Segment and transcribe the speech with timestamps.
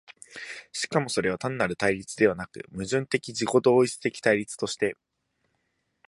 [0.71, 4.97] しかもそれは単なる対立ではなく、矛盾的自己同一的対立として、